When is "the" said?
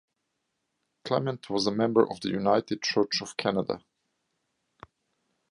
2.21-2.29